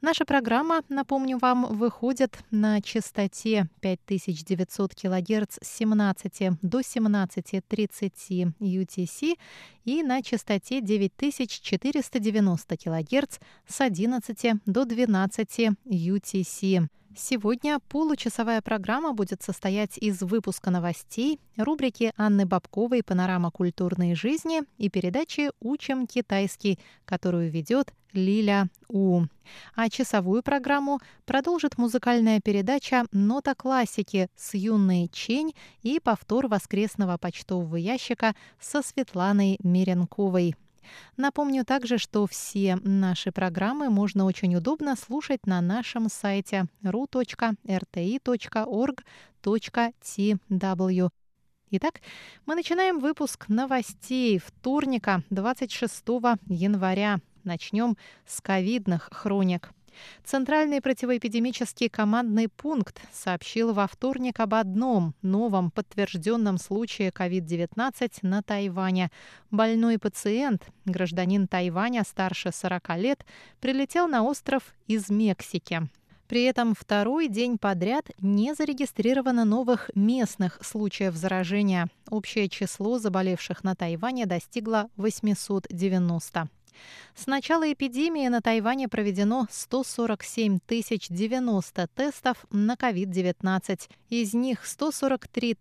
[0.00, 9.38] Наша программа, напомню вам, выходит на частоте 5900 кГц с 17 до 17.30 UTC
[9.84, 16.88] и на частоте 9490 кГц с 11 до 12 UTC.
[17.16, 24.88] Сегодня получасовая программа будет состоять из выпуска новостей, рубрики Анны Бабковой «Панорама культурной жизни» и
[24.88, 29.24] передачи «Учим китайский», которую ведет Лиля У.
[29.74, 37.76] А часовую программу продолжит музыкальная передача «Нота классики» с юной Чень и повтор воскресного почтового
[37.76, 40.54] ящика со Светланой Меренковой.
[41.16, 47.58] Напомню также, что все наши программы можно очень удобно слушать на нашем сайте ru.rti.org.tw.
[51.74, 52.02] Итак,
[52.44, 56.04] мы начинаем выпуск новостей вторника, 26
[56.48, 57.20] января.
[57.44, 57.96] Начнем
[58.26, 59.70] с ковидных хроник.
[60.24, 69.10] Центральный противоэпидемический командный пункт сообщил во вторник об одном новом подтвержденном случае COVID-19 на Тайване.
[69.50, 73.26] Больной пациент, гражданин Тайваня старше 40 лет,
[73.60, 75.88] прилетел на остров из Мексики.
[76.32, 81.88] При этом второй день подряд не зарегистрировано новых местных случаев заражения.
[82.08, 86.48] Общее число заболевших на Тайване достигло 890.
[87.14, 93.90] С начала эпидемии на Тайване проведено 147 090 тестов на COVID-19.
[94.08, 95.56] Из них 143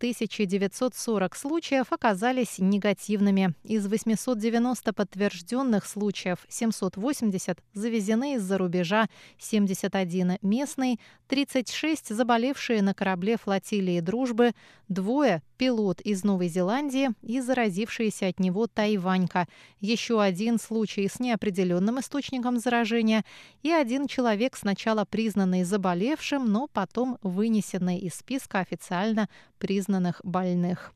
[0.46, 3.54] 940 случаев оказались негативными.
[3.64, 9.08] Из 890 подтвержденных случаев 780 завезены из-за рубежа,
[9.38, 14.54] 71 местный, 36 заболевшие на корабле флотилии «Дружбы»,
[14.88, 19.48] двое– пилот из Новой Зеландии и заразившаяся от него тайванька.
[19.80, 23.24] Еще один случай с неопределенным определенным источником заражения,
[23.62, 29.30] и один человек, сначала признанный заболевшим, но потом вынесенный из списка официально
[29.60, 30.94] признанных больных.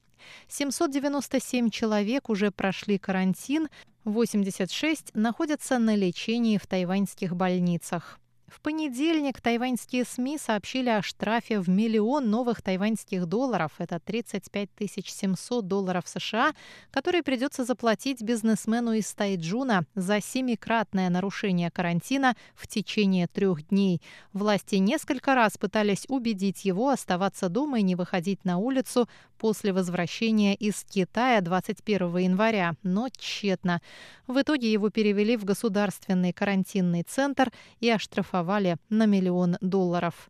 [0.47, 3.67] 797 человек уже прошли карантин,
[4.05, 8.19] 86 находятся на лечении в тайваньских больницах.
[8.55, 14.69] В понедельник тайваньские СМИ сообщили о штрафе в миллион новых тайваньских долларов, это 35
[15.05, 16.53] 700 долларов США,
[16.89, 24.01] который придется заплатить бизнесмену из Тайджуна за семикратное нарушение карантина в течение трех дней.
[24.31, 30.55] Власти несколько раз пытались убедить его оставаться дома и не выходить на улицу после возвращения
[30.55, 33.81] из Китая 21 января, но тщетно.
[34.27, 37.51] В итоге его перевели в государственный карантинный центр
[37.81, 40.29] и оштрафовали оштрафовали на миллион долларов.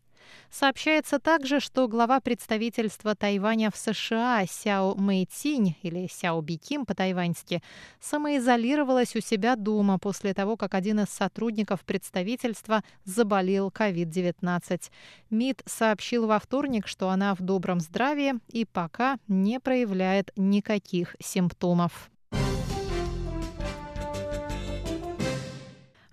[0.50, 7.62] Сообщается также, что глава представительства Тайваня в США Сяо Мэйцинь, или Сяо Биким по-тайваньски,
[8.00, 14.90] самоизолировалась у себя дома после того, как один из сотрудников представительства заболел COVID-19.
[15.30, 22.10] МИД сообщил во вторник, что она в добром здравии и пока не проявляет никаких симптомов.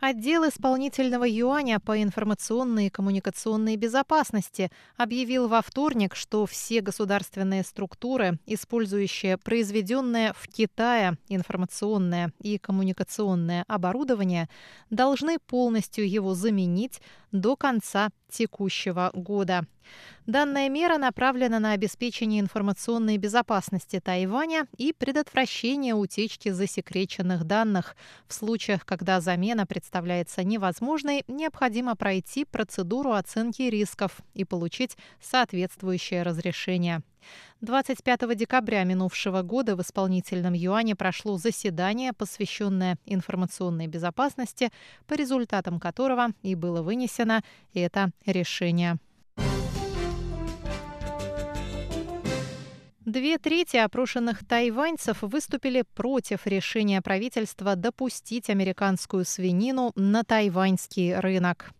[0.05, 8.37] Отдел исполнительного юаня по информационной и коммуникационной безопасности объявил во вторник, что все государственные структуры,
[8.45, 14.49] использующие произведенное в Китае информационное и коммуникационное оборудование,
[14.89, 16.99] должны полностью его заменить
[17.33, 19.65] до конца текущего года.
[20.25, 27.97] Данная мера направлена на обеспечение информационной безопасности Тайваня и предотвращение утечки засекреченных данных.
[28.27, 37.01] В случаях, когда замена представляется невозможной, необходимо пройти процедуру оценки рисков и получить соответствующее разрешение.
[37.61, 44.71] 25 декабря минувшего года в исполнительном юане прошло заседание, посвященное информационной безопасности,
[45.07, 47.43] по результатам которого и было вынесено
[47.73, 48.97] это решение.
[53.05, 61.73] Две трети опрошенных тайваньцев выступили против решения правительства допустить американскую свинину на тайваньский рынок.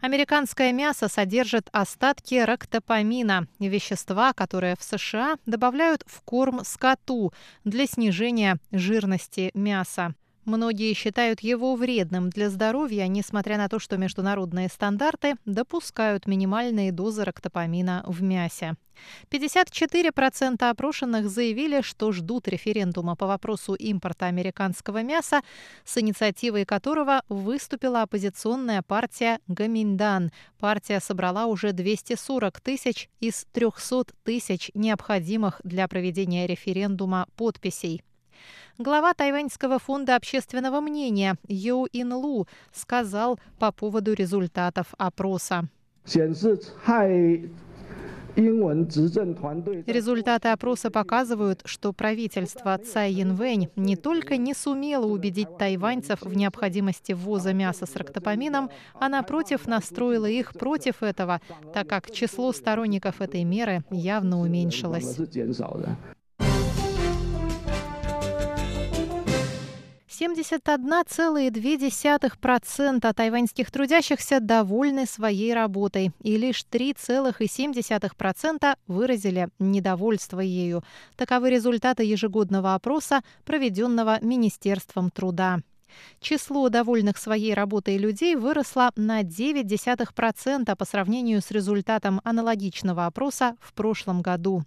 [0.00, 7.32] Американское мясо содержит остатки рактопамина, вещества, которые в США добавляют в корм скоту
[7.64, 10.14] для снижения жирности мяса.
[10.48, 17.24] Многие считают его вредным для здоровья, несмотря на то, что международные стандарты допускают минимальные дозы
[17.24, 18.74] рактопамина в мясе.
[19.30, 25.42] 54% опрошенных заявили, что ждут референдума по вопросу импорта американского мяса,
[25.84, 30.32] с инициативой которого выступила оппозиционная партия Гаминдан.
[30.58, 38.02] Партия собрала уже 240 тысяч из 300 тысяч необходимых для проведения референдума подписей.
[38.78, 45.68] Глава Тайваньского фонда общественного мнения Ю Ин Лу сказал по поводу результатов опроса.
[49.86, 57.12] Результаты опроса показывают, что правительство Цай Янвэнь не только не сумело убедить тайваньцев в необходимости
[57.12, 61.40] ввоза мяса с рактопамином, а напротив настроило их против этого,
[61.74, 65.18] так как число сторонников этой меры явно уменьшилось.
[70.18, 80.84] 71,2% тайваньских трудящихся довольны своей работой, и лишь 3,7% выразили недовольство ею.
[81.16, 85.58] Таковы результаты ежегодного опроса, проведенного Министерством труда.
[86.20, 93.72] Число довольных своей работой людей выросло на 0,9% по сравнению с результатом аналогичного опроса в
[93.72, 94.64] прошлом году.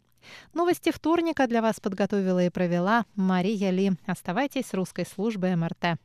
[0.54, 3.92] Новости вторника для вас подготовила и провела Мария Ли.
[4.06, 6.00] Оставайтесь с русской службой МРТ.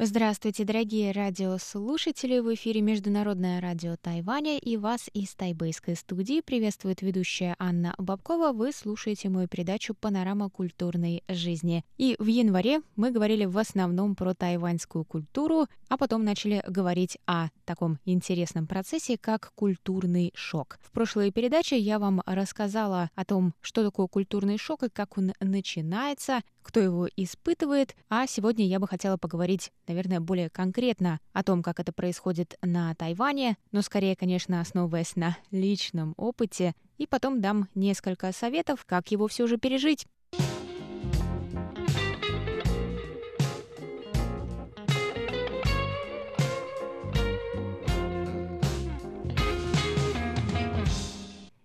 [0.00, 2.38] Здравствуйте, дорогие радиослушатели!
[2.38, 8.52] В эфире Международное радио Тайваня и вас из тайбэйской студии приветствует ведущая Анна Бабкова.
[8.52, 11.84] Вы слушаете мою передачу «Панорама культурной жизни».
[11.96, 17.48] И в январе мы говорили в основном про тайваньскую культуру, а потом начали говорить о
[17.64, 20.78] таком интересном процессе, как культурный шок.
[20.80, 25.32] В прошлой передаче я вам рассказала о том, что такое культурный шок и как он
[25.40, 31.62] начинается, кто его испытывает, а сегодня я бы хотела поговорить, наверное, более конкретно о том,
[31.62, 37.68] как это происходит на Тайване, но скорее, конечно, основываясь на личном опыте, и потом дам
[37.74, 40.06] несколько советов, как его все же пережить.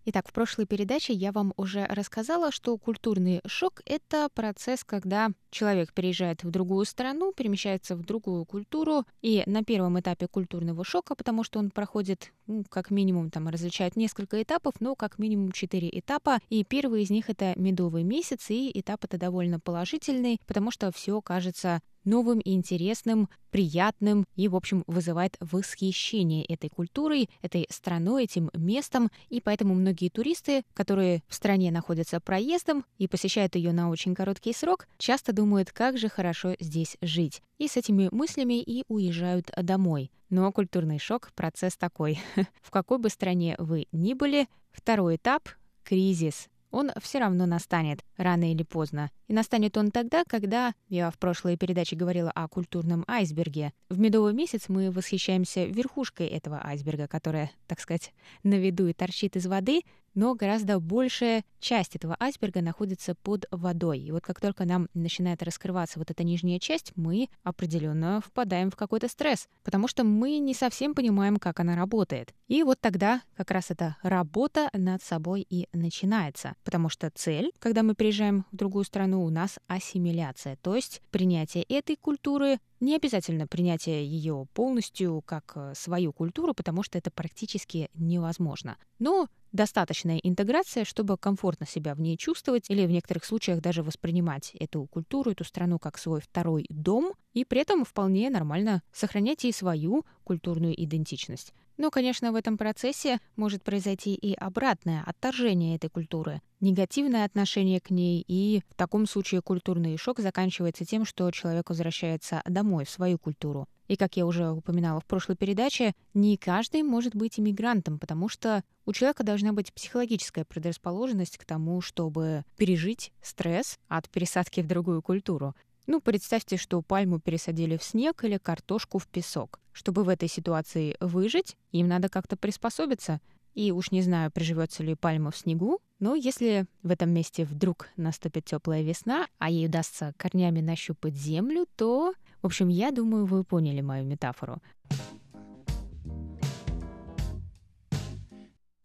[0.05, 5.93] Итак, в прошлой передаче я вам уже рассказала, что культурный шок— это процесс, когда человек
[5.93, 11.45] переезжает в другую страну, перемещается в другую культуру, и на первом этапе культурного шока, потому
[11.45, 16.39] что он проходит ну, как минимум там различают несколько этапов, но как минимум четыре этапа,
[16.49, 21.21] и первый из них это медовый месяц, и этап это довольно положительный, потому что все
[21.21, 28.49] кажется новым и интересным, приятным и, в общем, вызывает восхищение этой культурой, этой страной, этим
[28.53, 29.11] местом.
[29.29, 34.53] И поэтому многие туристы, которые в стране находятся проездом и посещают ее на очень короткий
[34.53, 37.41] срок, часто думают, как же хорошо здесь жить.
[37.57, 40.11] И с этими мыслями и уезжают домой.
[40.29, 42.19] Но культурный шок— процесс такой.
[42.61, 45.47] в какой бы стране вы ни были, второй этап—
[45.83, 49.11] кризис он все равно настанет, рано или поздно.
[49.27, 54.33] И настанет он тогда, когда, я в прошлой передаче говорила о культурном айсберге, в медовый
[54.33, 58.11] месяц мы восхищаемся верхушкой этого айсберга, которая, так сказать,
[58.41, 59.83] на виду и торчит из воды,
[60.15, 63.99] но гораздо большая часть этого айсберга находится под водой.
[63.99, 68.75] И вот как только нам начинает раскрываться вот эта нижняя часть, мы определенно впадаем в
[68.75, 72.33] какой-то стресс, потому что мы не совсем понимаем, как она работает.
[72.47, 77.83] И вот тогда как раз эта работа над собой и начинается, потому что цель, когда
[77.83, 83.47] мы приезжаем в другую страну, у нас ассимиляция, то есть принятие этой культуры, не обязательно
[83.47, 88.77] принятие ее полностью как э, свою культуру, потому что это практически невозможно.
[88.99, 94.51] Но достаточная интеграция, чтобы комфортно себя в ней чувствовать или в некоторых случаях даже воспринимать
[94.59, 99.51] эту культуру, эту страну как свой второй дом, и при этом вполне нормально сохранять и
[99.51, 101.53] свою культурную идентичность.
[101.77, 107.89] Но, конечно, в этом процессе может произойти и обратное отторжение этой культуры, негативное отношение к
[107.89, 113.17] ней, и в таком случае культурный шок заканчивается тем, что человек возвращается домой, в свою
[113.17, 113.67] культуру.
[113.87, 118.63] И, как я уже упоминала в прошлой передаче, не каждый может быть иммигрантом, потому что
[118.85, 125.01] у человека должна быть психологическая предрасположенность к тому, чтобы пережить стресс от пересадки в другую
[125.01, 125.55] культуру.
[125.85, 129.59] Ну, представьте, что пальму пересадили в снег или картошку в песок.
[129.73, 133.19] Чтобы в этой ситуации выжить, им надо как-то приспособиться.
[133.53, 137.89] И уж не знаю, приживется ли пальма в снегу, но если в этом месте вдруг
[137.97, 143.43] наступит теплая весна, а ей удастся корнями нащупать землю, то, в общем, я думаю, вы
[143.43, 144.61] поняли мою метафору.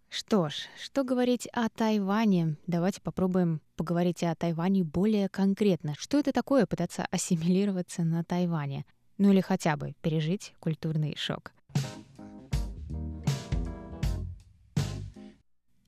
[0.09, 2.57] Что ж, что говорить о Тайване?
[2.67, 5.95] Давайте попробуем поговорить о Тайване более конкретно.
[5.97, 8.85] Что это такое пытаться ассимилироваться на Тайване?
[9.19, 11.53] Ну или хотя бы пережить культурный шок.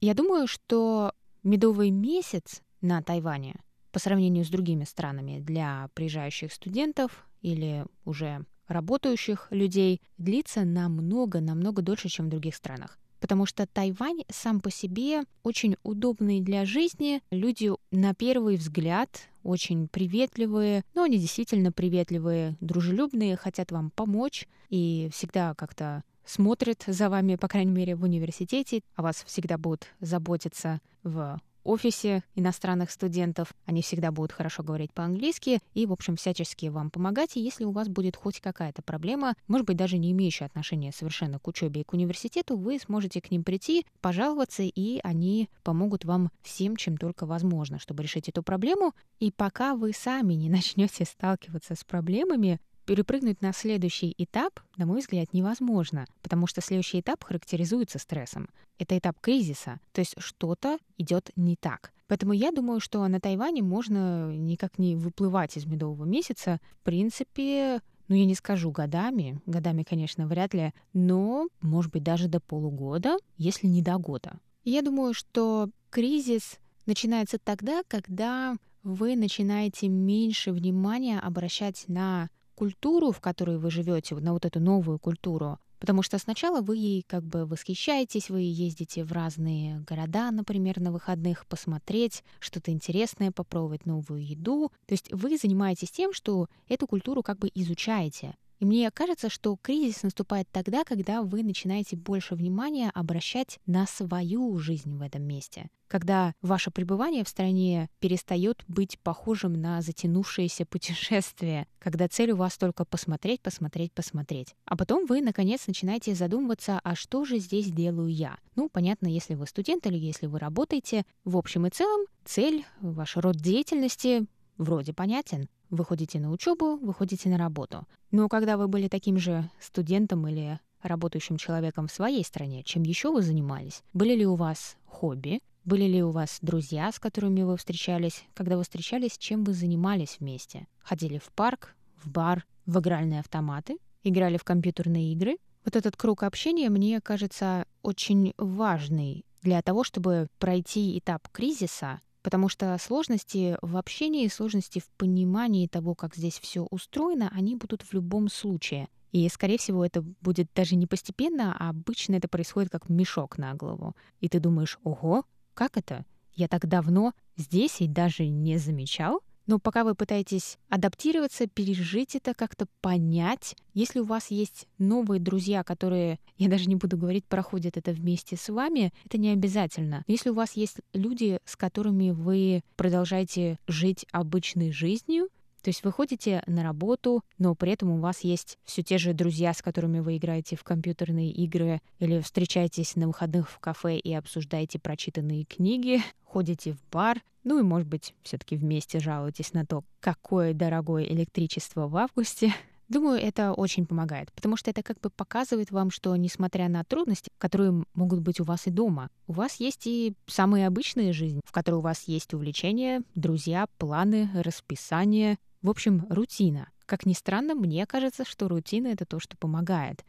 [0.00, 3.56] Я думаю, что медовый месяц на Тайване
[3.92, 12.08] по сравнению с другими странами для приезжающих студентов или уже работающих людей длится намного-намного дольше,
[12.08, 17.22] чем в других странах потому что Тайвань сам по себе очень удобный для жизни.
[17.30, 25.08] Люди на первый взгляд очень приветливые, но они действительно приветливые, дружелюбные, хотят вам помочь и
[25.12, 30.80] всегда как-то смотрят за вами, по крайней мере, в университете, о вас всегда будут заботиться
[31.02, 33.52] в офисе иностранных студентов.
[33.66, 37.36] Они всегда будут хорошо говорить по-английски и, в общем, всячески вам помогать.
[37.36, 41.38] И если у вас будет хоть какая-то проблема, может быть, даже не имеющая отношения совершенно
[41.38, 46.30] к учебе и к университету, вы сможете к ним прийти, пожаловаться, и они помогут вам
[46.42, 48.94] всем, чем только возможно, чтобы решить эту проблему.
[49.18, 54.98] И пока вы сами не начнете сталкиваться с проблемами, перепрыгнуть на следующий этап, на мой
[54.98, 58.48] взгляд, невозможно, потому что следующий этап характеризуется стрессом.
[58.80, 61.92] Это этап кризиса, то есть что-то идет не так.
[62.08, 66.58] Поэтому я думаю, что на Тайване можно никак не выплывать из медового месяца.
[66.80, 72.26] В принципе, ну, я не скажу годами, годами, конечно, вряд ли, но, может быть, даже
[72.26, 74.40] до полугода, если не до года.
[74.64, 82.30] Я думаю, что кризис начинается тогда, когда вы начинаете меньше внимания обращать на
[82.60, 85.58] культуру, в которой вы живете, на вот эту новую культуру.
[85.78, 90.92] Потому что сначала вы ей как бы восхищаетесь, вы ездите в разные города, например, на
[90.92, 94.72] выходных, посмотреть что-то интересное, попробовать новую еду.
[94.86, 98.34] То есть вы занимаетесь тем, что эту культуру как бы изучаете.
[98.60, 104.58] И мне кажется, что кризис наступает тогда, когда вы начинаете больше внимания обращать на свою
[104.58, 105.70] жизнь в этом месте.
[105.88, 112.58] Когда ваше пребывание в стране перестает быть похожим на затянувшееся путешествие, когда цель у вас
[112.58, 114.54] только посмотреть, посмотреть, посмотреть.
[114.66, 118.36] А потом вы, наконец, начинаете задумываться, а что же здесь делаю я?
[118.56, 121.06] Ну, понятно, если вы студент или если вы работаете.
[121.24, 124.26] В общем и целом, цель, ваш род деятельности
[124.58, 125.48] вроде понятен.
[125.70, 127.86] Вы ходите на учебу, вы ходите на работу.
[128.10, 133.12] Но когда вы были таким же студентом или работающим человеком в своей стране, чем еще
[133.12, 133.82] вы занимались?
[133.92, 135.40] Были ли у вас хобби?
[135.64, 138.24] Были ли у вас друзья, с которыми вы встречались?
[138.34, 140.66] Когда вы встречались, чем вы занимались вместе?
[140.80, 143.78] Ходили в парк, в бар, в игральные автоматы?
[144.02, 145.36] Играли в компьютерные игры?
[145.64, 152.48] Вот этот круг общения мне кажется очень важный для того, чтобы пройти этап кризиса потому
[152.48, 157.92] что сложности в общении, сложности в понимании того, как здесь все устроено, они будут в
[157.92, 158.88] любом случае.
[159.12, 163.54] И, скорее всего, это будет даже не постепенно, а обычно это происходит как мешок на
[163.54, 163.96] голову.
[164.20, 165.24] И ты думаешь, ого,
[165.54, 166.04] как это?
[166.32, 169.20] Я так давно здесь и даже не замечал.
[169.46, 175.64] Но пока вы пытаетесь адаптироваться, пережить это, как-то понять, если у вас есть новые друзья,
[175.64, 180.04] которые, я даже не буду говорить, проходят это вместе с вами, это не обязательно.
[180.06, 185.28] Если у вас есть люди, с которыми вы продолжаете жить обычной жизнью,
[185.60, 189.12] то есть вы ходите на работу, но при этом у вас есть все те же
[189.12, 194.12] друзья, с которыми вы играете в компьютерные игры, или встречаетесь на выходных в кафе и
[194.14, 199.82] обсуждаете прочитанные книги, ходите в бар, ну и, может быть, все-таки вместе жалуетесь на то,
[200.00, 202.54] какое дорогое электричество в августе.
[202.90, 207.30] Думаю, это очень помогает, потому что это как бы показывает вам, что несмотря на трудности,
[207.38, 211.52] которые могут быть у вас и дома, у вас есть и самые обычные жизни, в
[211.52, 216.68] которой у вас есть увлечения, друзья, планы, расписание, в общем, рутина.
[216.86, 220.04] Как ни странно, мне кажется, что рутина— это то, что помогает.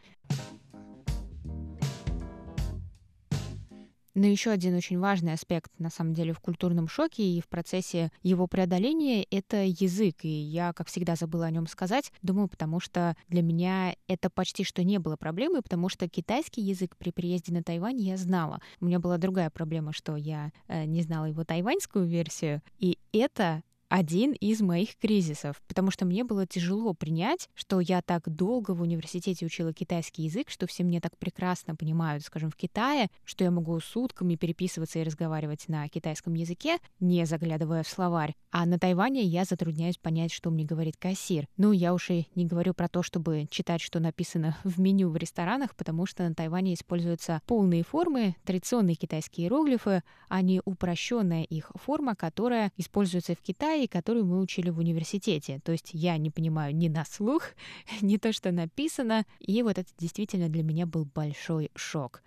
[4.14, 8.12] Но еще один очень важный аспект, на самом деле, в культурном шоке и в процессе
[8.24, 10.26] его преодоления— это язык.
[10.26, 12.12] И я, как всегда, забыла о нем сказать.
[12.22, 16.98] Думаю, потому что для меня это почти что не было проблемой, потому что китайский язык
[16.98, 18.62] при приезде на Тайвань я знала.
[18.82, 22.62] У меня была другая проблема, что я э, не знала его тайваньскую версию.
[22.80, 28.34] И это один из моих кризисов, потому что мне было тяжело принять, что я так
[28.34, 33.10] долго в университете учила китайский язык, что все мне так прекрасно понимают, скажем, в Китае,
[33.26, 38.34] что я могу сутками переписываться и разговаривать на китайском языке, не заглядывая в словарь.
[38.50, 41.48] А на Тайване я затрудняюсь понять, что мне говорит кассир.
[41.58, 45.18] Ну, я уж и не говорю про то, чтобы читать, что написано в меню в
[45.18, 51.72] ресторанах, потому что на Тайване используются полные формы, традиционные китайские иероглифы, а не упрощенная их
[51.76, 55.60] форма, которая используется в Китае и которую мы учили в университете.
[55.64, 57.44] То есть я не понимаю ни на слух,
[58.02, 59.26] ни то, что написано.
[59.40, 62.22] И вот это действительно для меня был большой шок.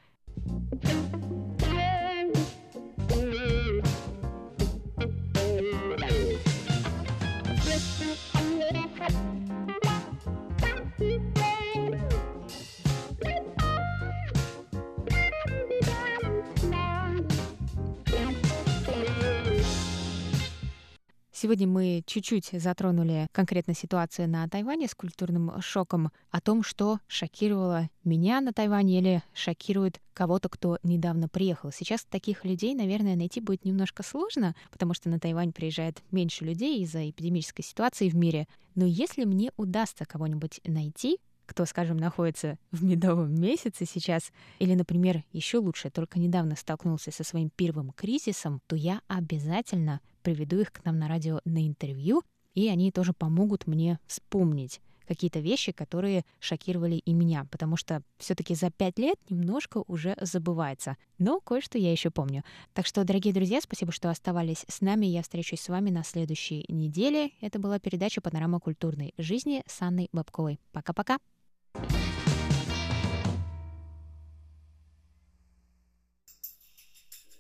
[21.45, 27.91] Сегодня мы чуть-чуть затронули конкретно ситуацию на Тайване с культурным шоком, о том, что шокировало
[28.03, 31.71] меня на Тайване или шокирует кого-то, кто недавно приехал.
[31.71, 36.83] Сейчас таких людей, наверное, найти будет немножко сложно, потому что на Тайвань приезжает меньше людей
[36.83, 38.49] из-за эпидемической ситуации в мире.
[38.75, 45.23] Но если мне удастся кого-нибудь найти, кто, скажем, находится в медовом месяце сейчас, или, например,
[45.33, 50.85] еще лучше, только недавно столкнулся со своим первым кризисом, то я обязательно приведу их к
[50.85, 52.23] нам на радио на интервью,
[52.55, 58.55] и они тоже помогут мне вспомнить какие-то вещи, которые шокировали и меня, потому что все-таки
[58.55, 60.97] за пять лет немножко уже забывается.
[61.19, 62.45] Но кое-что я еще помню.
[62.73, 65.07] Так что, дорогие друзья, спасибо, что оставались с нами.
[65.07, 67.31] Я встречусь с вами на следующей неделе.
[67.41, 70.59] Это была передача «Панорама культурной жизни» с Анной Бабковой.
[70.73, 71.19] Пока-пока!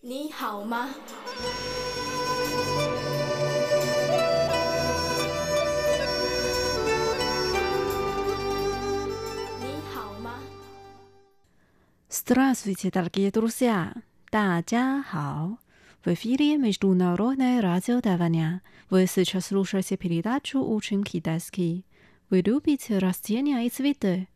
[0.07, 0.63] 你好
[12.14, 13.94] ？Здравствуйте, дорогие друзья!
[14.32, 15.58] 大家好!
[16.04, 18.62] В эфире Международное радио Тайваня.
[18.90, 21.86] Вы сейчас слушаете передачу «Учим китайский».
[22.30, 24.28] Вы любите растения и цветы?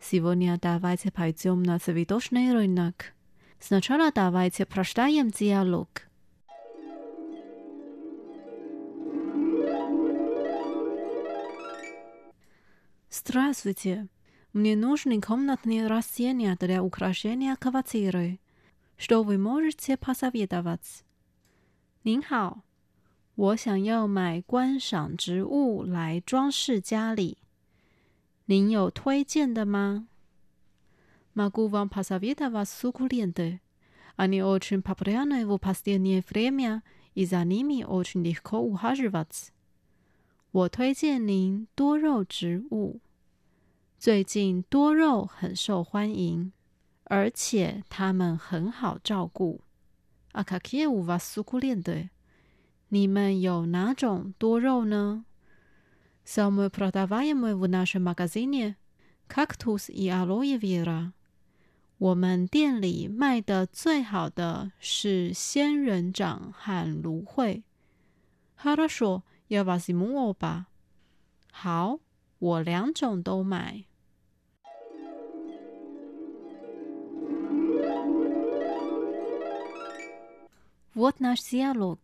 [0.00, 3.14] Сегодня давайте пойдем на цветочный рынок.
[3.58, 5.88] Сначала давайте прочитаем диалог.
[13.10, 14.08] Здравствуйте!
[14.52, 18.40] Мне нужны комнатные растения для украшения квартиры.
[18.96, 21.02] Что вы можете посоветовать?
[22.02, 22.62] 您好，
[23.36, 27.38] 我想要买观赏植物来装饰家里。
[28.46, 30.06] 您有推荐的吗？
[31.34, 33.60] Могу вам посоветовать суккуленты.
[34.16, 36.82] Они очень популярны в последнее время,
[37.14, 39.50] и за ними очень легко ухаживать.
[40.50, 43.00] 我推荐您多肉植物。
[44.02, 46.52] 最近多肉很受欢迎，
[47.04, 49.62] 而且它们很好照顾。
[50.32, 52.10] 阿卡基乌瓦苏库列的，
[52.88, 55.24] 你们有哪种多肉呢？
[56.24, 58.76] Some продаваемые в нашем магазине
[59.28, 61.12] кактус и алоэ вера。
[61.96, 67.64] 我们店里卖的最好的是仙人掌和芦荟。
[68.54, 70.66] 哈拉说：“要把西姆我吧。”
[71.50, 71.98] 好，
[72.38, 73.86] 我两种都买。
[80.94, 81.98] Вот наш диалог.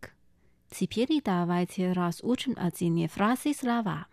[0.70, 4.07] Теперь давайте разучим один фразы слова.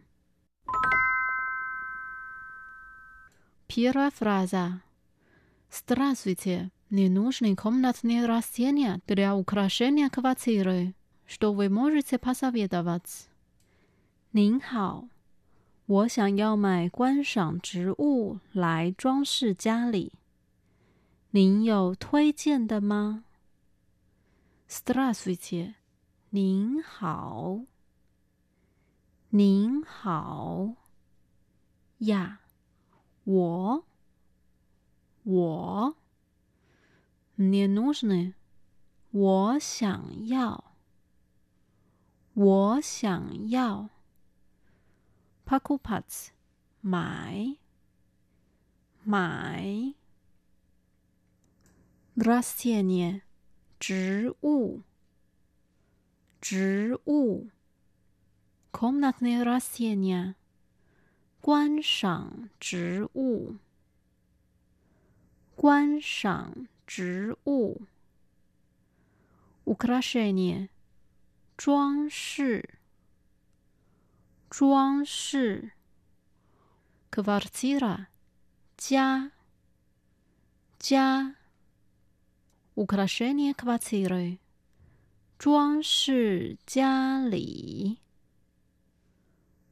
[3.67, 4.81] Первая фраза.
[5.71, 6.71] Здравствуйте.
[6.89, 10.93] Мне нужны комнатные растения для украшения квартиры.
[11.25, 13.27] Что вы можете посоветовать?
[14.33, 15.07] 您好，
[15.85, 20.11] 我想要买观赏植物来装饰家里。
[21.31, 23.23] 您有推荐的吗
[24.67, 25.75] ？Здравствуйте，
[26.29, 27.61] 您好，
[29.29, 30.75] 您好
[31.99, 32.39] 呀，
[33.25, 33.85] 我
[35.23, 35.95] 我，
[37.35, 38.33] мне нужны，
[39.11, 40.73] 我想要，
[42.33, 43.89] 我想要，
[45.45, 46.29] покупать，
[46.81, 47.57] 买
[49.03, 49.93] 买，
[52.15, 53.21] растение。
[53.79, 54.81] 植物，
[56.39, 57.49] 植物，
[58.71, 60.35] комнатные растения，
[61.39, 63.57] 观赏植物，
[65.55, 67.87] 观赏植物，
[69.65, 70.69] украшение，
[71.57, 72.77] 装饰，
[74.49, 75.71] 装饰，
[77.09, 78.07] квартира，
[78.77, 79.31] 家，
[80.79, 81.35] 家。
[82.75, 84.39] Ukrashenie kvartiry，
[85.37, 87.99] 装饰家里，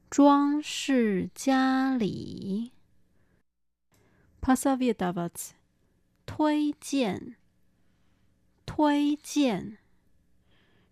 [0.10, 2.72] 装饰家里。
[4.42, 5.52] Pasavietavats，
[6.26, 7.36] 推荐，
[8.66, 9.78] 推荐。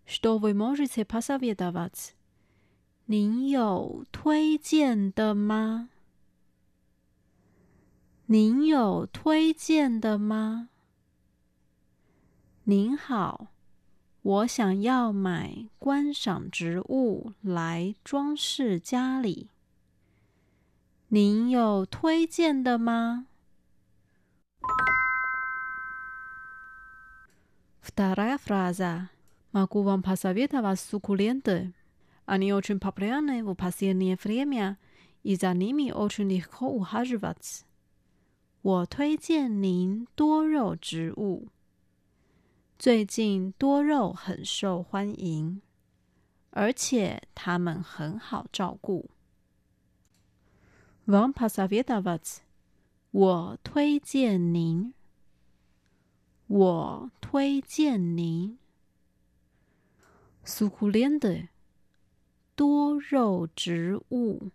[0.06, 2.10] Что вы можете pasavietavats？
[3.06, 5.90] 您有推荐的吗？
[8.26, 10.68] 您有推荐的吗？
[12.64, 13.48] 您好，
[14.22, 19.48] 我想要买观赏植物来装饰家里。
[21.08, 23.26] 您有推荐的吗？
[27.80, 29.08] Вторая фраза.
[29.50, 31.72] Могу вам посоветовать суккуленты.
[32.26, 34.76] Они очень популярны в последнее время,
[35.22, 37.62] и за ними очень легко ухаживать.
[38.60, 41.48] 我推荐您多肉植物。
[42.78, 45.60] 最近多肉很受欢迎，
[46.50, 49.10] 而且它们很好照顾。
[51.06, 52.38] Вам посоветовать？
[53.10, 54.94] 我推荐您。
[56.46, 58.58] 我推荐您。
[60.44, 61.48] Суккуленты，
[62.54, 64.50] 多肉植物。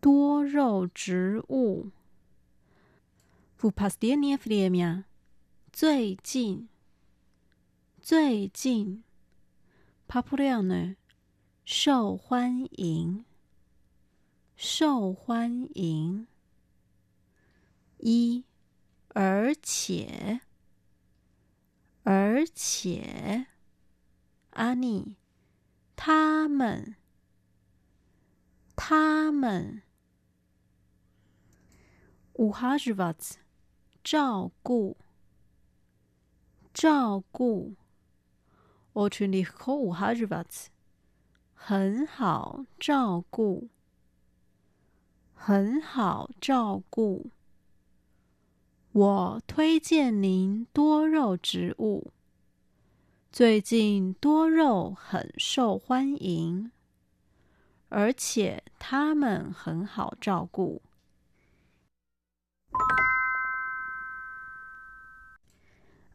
[0.00, 1.90] 多肉植物。
[3.56, 5.04] В последнее время。
[5.77, 6.69] 最近，
[7.99, 9.03] 最近
[10.07, 10.95] ，popular 呢
[11.65, 13.25] 受欢迎，
[14.55, 16.27] 受欢迎。
[17.97, 18.45] 一，
[19.09, 20.39] 而且，
[22.03, 23.47] 而且，
[24.51, 25.17] 阿尼，
[25.97, 26.95] 他们，
[28.77, 29.81] 他们，
[32.35, 33.39] 乌哈日瓦兹，
[34.01, 34.95] 照顾。
[36.75, 37.73] 照顾。
[38.91, 40.69] 我去你和我哈日巴兹，
[41.53, 43.69] 很好照顾，
[45.33, 47.31] 很好照顾。
[48.91, 52.11] 我推荐您多肉植物，
[53.31, 56.71] 最近多肉很受欢迎，
[57.87, 60.81] 而且它们很好照顾。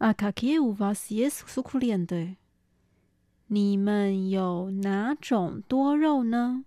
[0.01, 2.35] 啊，卡基乌瓦斯耶苏库连的，
[3.49, 6.65] 你们有哪种多肉呢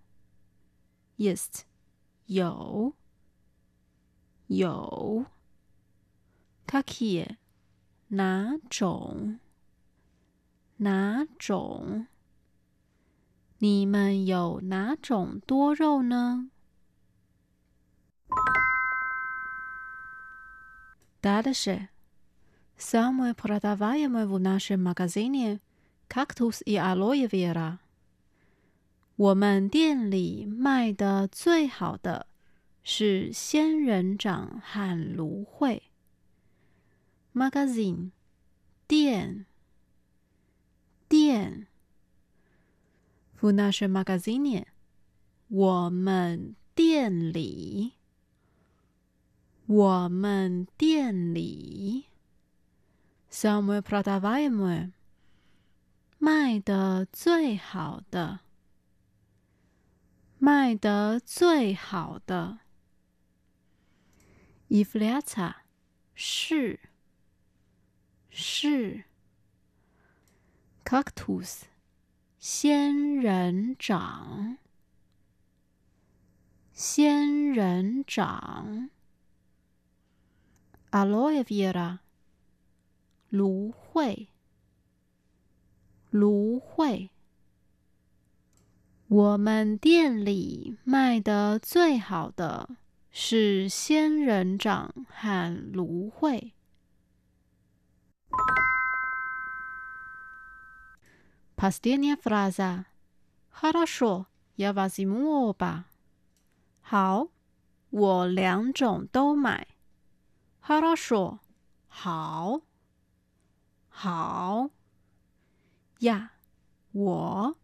[1.18, 1.62] ？Yes，
[2.28, 2.94] 有，
[4.46, 5.26] 有。
[6.68, 7.38] 卡基，
[8.10, 9.40] 哪种？
[10.78, 12.06] 哪种？
[13.58, 16.52] 你们有哪种多肉呢？
[21.20, 21.90] 答的是。
[22.77, 25.61] Самое продаваемое в нашем магазине
[26.09, 27.81] кактус и алоэ вера。
[29.17, 32.29] 我们店里卖的最好的
[32.85, 35.83] 是仙人掌和芦荟。
[37.35, 38.13] magazine
[38.87, 39.47] 店
[41.09, 41.67] 店。
[43.41, 44.67] В нашем магазине
[45.49, 47.95] 我们店里，
[49.67, 52.07] 我们店里。
[53.33, 54.93] Самое продаваемое
[56.19, 58.41] 卖的最好的，
[60.39, 62.61] 卖的最好的。
[64.69, 65.55] Являться
[66.15, 66.81] 是
[68.31, 69.05] 是。
[70.85, 71.65] Cactus
[72.39, 74.57] 仙人掌，
[76.73, 78.89] 仙人掌。
[80.91, 81.99] Aloe vera
[83.33, 84.29] 芦荟，
[86.11, 87.11] 芦荟。
[89.09, 92.69] 我们店里卖的最好的
[93.11, 96.53] 是仙人掌和芦荟。
[101.57, 102.85] Последняя фраза.
[103.51, 105.85] Хорошо, я возьму оба.
[106.81, 107.29] 好，
[107.91, 109.67] 我两种都买。
[110.61, 111.41] Хорошо，
[111.89, 112.61] 好，
[113.96, 114.72] 好。
[116.00, 116.34] 呀，
[116.92, 117.58] 我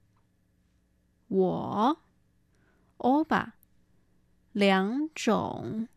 [1.28, 1.98] 我
[2.98, 3.56] 欧巴，
[4.54, 5.90] 两种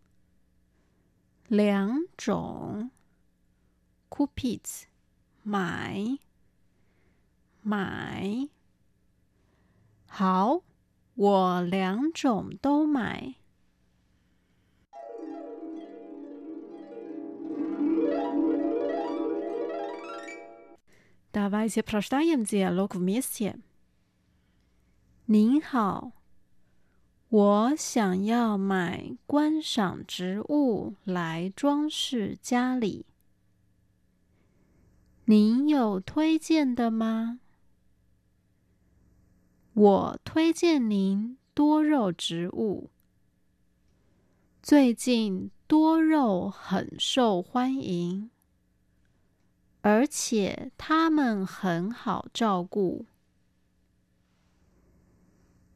[1.47, 2.91] 两种
[4.11, 4.85] ，coupees
[5.45, 6.19] 买
[7.61, 8.49] 买，
[10.09, 10.63] 好，
[11.15, 13.37] 我两种都买。
[21.32, 23.60] Давайте прочитаем диалог вместе。
[25.26, 26.14] 您好，
[27.30, 33.06] 我想要买观赏植物来装饰家里。
[35.26, 37.40] 您有推荐的吗？
[39.74, 42.90] 我推荐您多肉植物。
[44.64, 48.32] 最近多肉很受欢迎，
[49.83, 53.05] 而且它们很好照顾。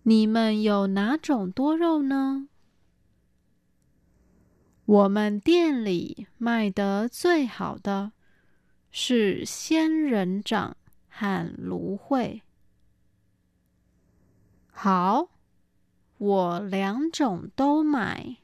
[0.05, 2.49] 你们有哪种多肉呢？
[4.85, 8.13] 我们店里卖的最好的
[8.93, 10.77] 是仙人掌
[11.09, 12.43] 和芦荟。
[14.71, 15.31] 好，
[16.19, 18.37] 我两种都买。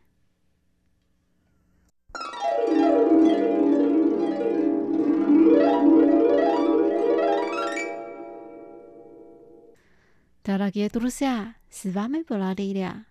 [10.44, 13.06] Дорогие друзья, с вами была Лилия.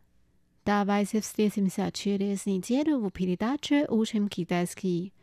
[0.65, 5.13] Давайте встретимся через неделю в передаче «Учим китайский».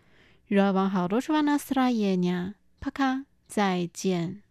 [0.49, 2.55] Желаю вам хорошего настроения.
[2.81, 3.25] Пока.
[3.49, 4.48] 再见。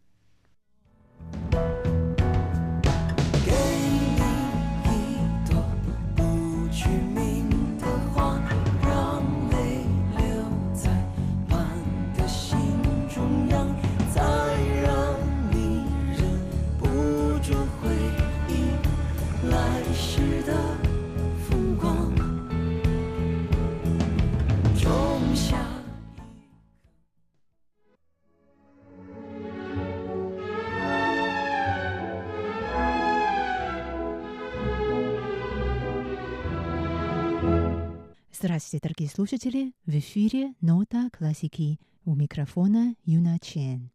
[38.39, 39.73] Здравствуйте, дорогие слушатели!
[39.88, 43.89] В эфире «Нота классики» у микрофона Юна Чен.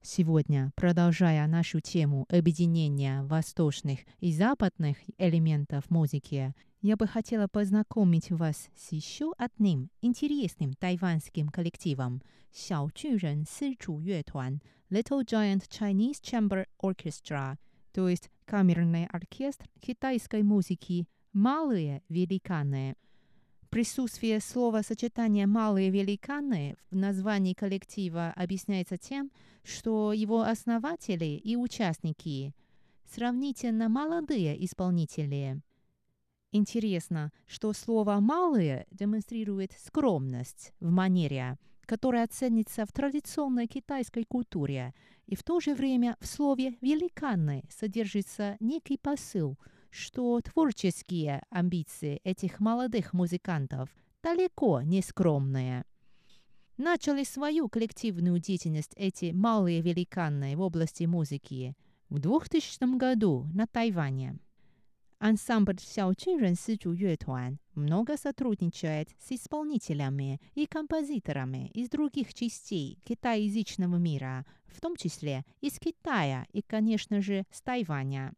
[0.00, 8.68] Сегодня, продолжая нашу тему объединения восточных и западных элементов музыки, я бы хотела познакомить вас
[8.76, 17.56] с еще одним интересным тайванским коллективом– Сяо Сычу Юэтуан Little Giant Chinese Chamber Orchestra,
[17.92, 22.94] то есть камерный оркестр китайской музыки «Малые великаны»,
[23.74, 29.32] Присутствие слова сочетания «малые великаны» в названии коллектива объясняется тем,
[29.64, 32.54] что его основатели и участники
[33.04, 35.60] сравнительно молодые исполнители.
[36.52, 44.94] Интересно, что слово «малые» демонстрирует скромность в манере, которая ценится в традиционной китайской культуре,
[45.26, 49.58] и в то же время в слове «великаны» содержится некий посыл–
[49.94, 53.88] что творческие амбиции этих молодых музыкантов
[54.24, 55.84] далеко не скромные.
[56.76, 61.76] Начали свою коллективную деятельность эти малые великаны в области музыки
[62.08, 64.40] в 2000 году на Тайване.
[65.20, 74.44] Ансамбль Сяочунрен Сычу Юэтуан много сотрудничает с исполнителями и композиторами из других частей китаязычного мира,
[74.66, 78.34] в том числе из Китая и, конечно же, с Тайваня.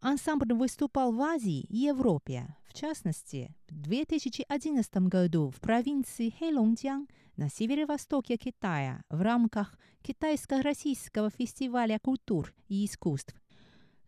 [0.00, 7.48] Ансамбль выступал в Азии и Европе, в частности, в 2011 году в провинции Хэлонджян на
[7.48, 13.34] северо-востоке Китая в рамках Китайско-российского фестиваля культур и искусств.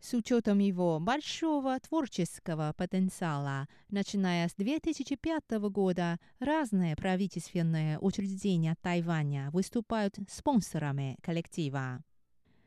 [0.00, 10.16] С учетом его большого творческого потенциала, начиная с 2005 года, разные правительственные учреждения Тайваня выступают
[10.29, 12.03] спонсорами коллектива.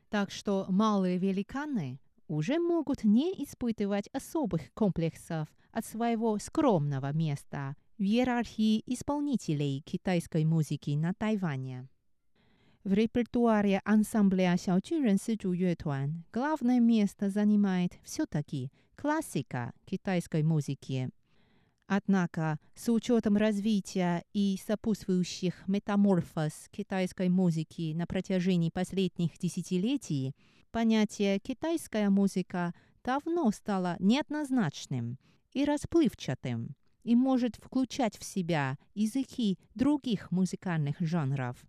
[0.10, 2.00] Так что малые великаны
[2.34, 10.92] уже могут не испытывать особых комплексов от своего скромного места в иерархии исполнителей китайской музыки
[10.92, 11.88] на Тайване.
[12.84, 21.10] В репертуаре ансамбля Сяочунрен Сычу Юэтуан главное место занимает все-таки классика китайской музыки.
[21.88, 30.36] Однако, с учетом развития и сопутствующих метаморфоз китайской музыки на протяжении последних десятилетий,
[30.74, 35.20] понятие «китайская музыка» давно стало неоднозначным
[35.52, 41.64] и расплывчатым и может включать в себя языки других музыкальных жанров.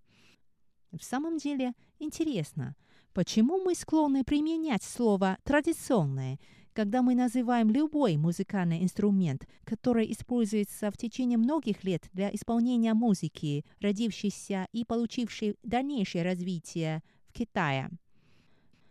[0.91, 2.77] В самом деле интересно,
[3.13, 6.39] почему мы склонны применять слово «традиционное»,
[6.73, 13.67] когда мы называем любой музыкальный инструмент, который используется в течение многих лет для исполнения музыки,
[13.81, 17.91] родившейся и получившей дальнейшее развитие в Китае–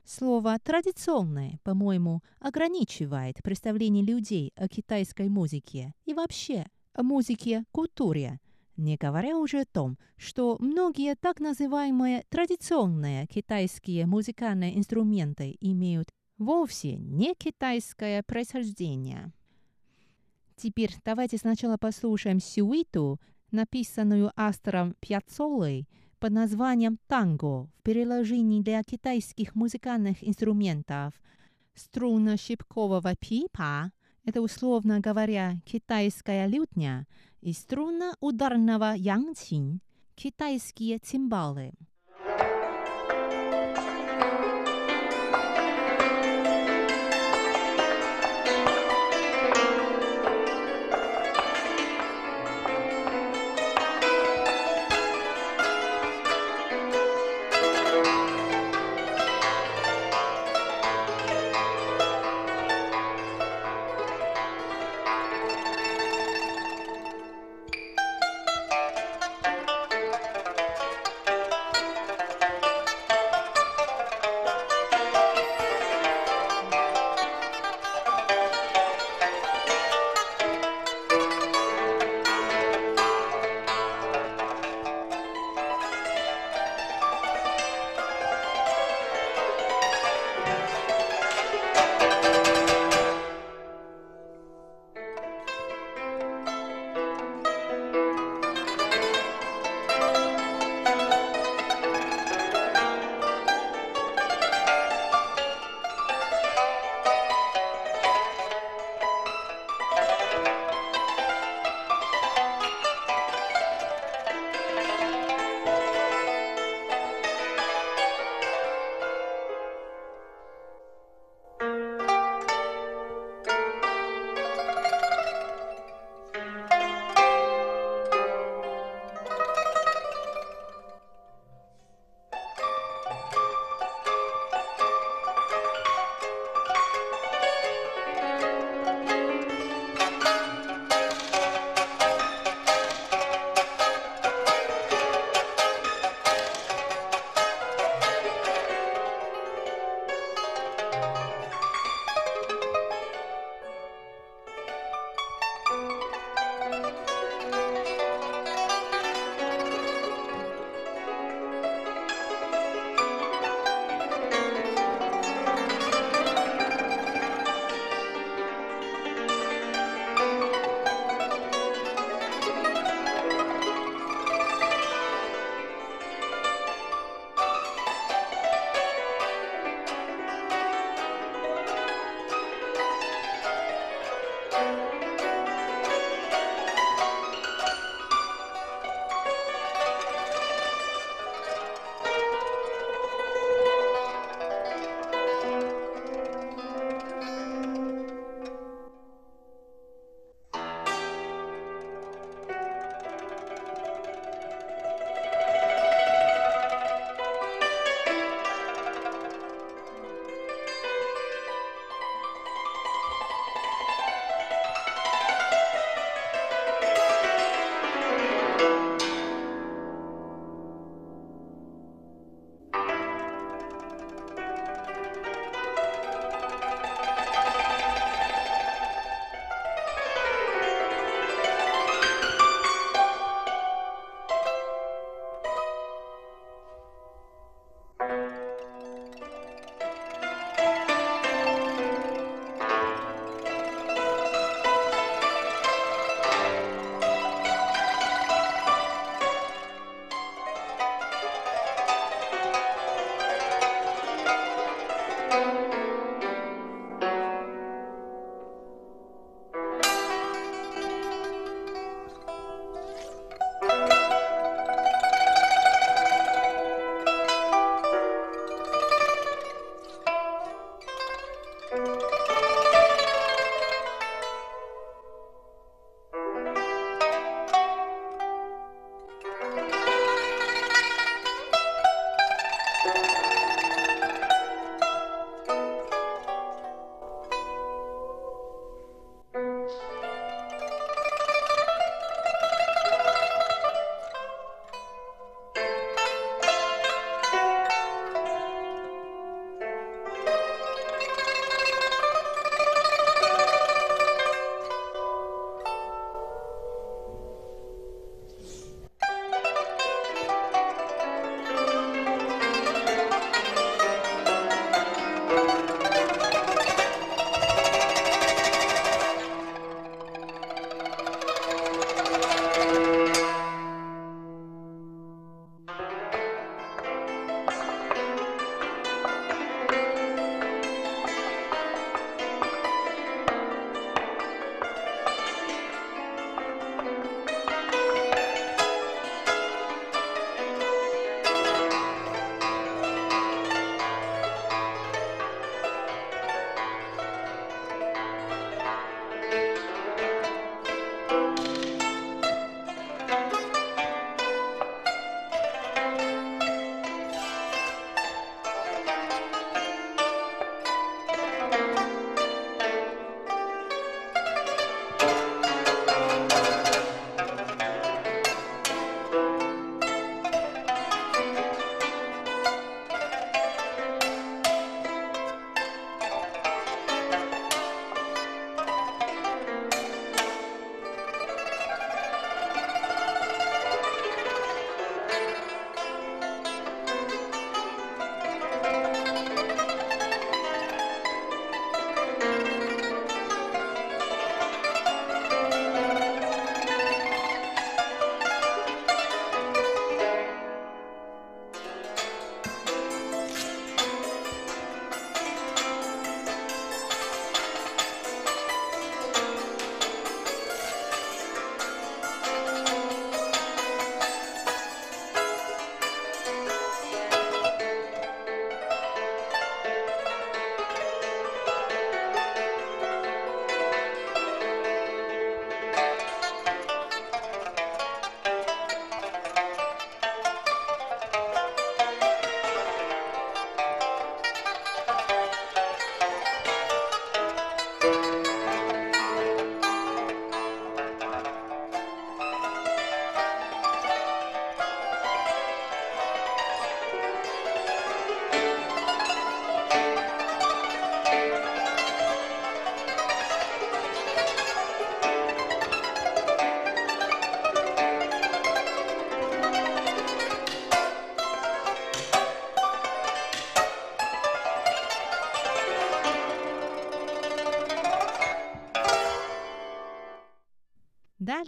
[0.05, 8.41] Слово «традиционное», по-моему, ограничивает представление людей о китайской музыке и вообще о музыке, культуре,
[8.75, 16.97] не говоря уже о том, что многие так называемые традиционные китайские музыкальные инструменты имеют вовсе
[16.97, 19.31] не китайское происхождение.
[20.57, 25.87] Теперь давайте сначала послушаем сюиту, написанную Астером Пьяцолой–
[26.23, 31.13] под названием «Танго» в переложении для китайских музыкальных инструментов.
[31.75, 33.91] Струна щипкового пипа–
[34.25, 37.07] это, условно говоря, китайская лютня,
[37.41, 39.81] и струна ударного янчин–
[40.15, 41.73] китайские цимбалы–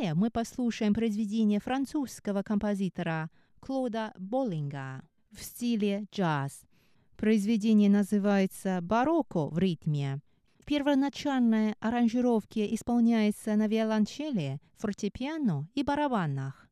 [0.05, 5.01] Далее мы послушаем произведение французского композитора Клода Боллинга
[5.31, 6.61] в стиле джаз.
[7.17, 10.19] Произведение называется «Барокко в ритме».
[10.67, 16.69] Первоначальная аранжировка исполняется на виолончели, фортепиано и барабанах.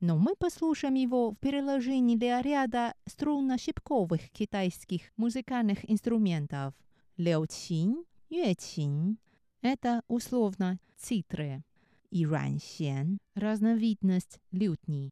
[0.00, 6.74] Но мы послушаем его в переложении для ряда струнно-щипковых китайских музыкальных инструментов–
[7.16, 9.16] леочин, юэчин.
[9.62, 11.64] Это условно цитры
[12.10, 12.26] и
[13.34, 15.10] разновидность лютни.